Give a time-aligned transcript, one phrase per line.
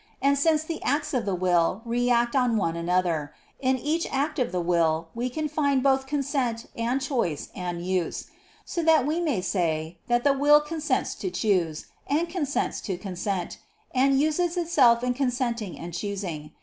[0.19, 4.51] And since the acts of the will react on one another, in each act of
[4.51, 8.25] the will we can find both consent and choice and use;
[8.65, 13.59] so that we may say that the will consents to choose, and consents to consent,
[13.93, 16.49] and uses itself in consenting and choosing.